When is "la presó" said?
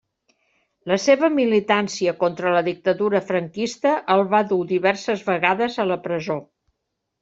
5.95-6.45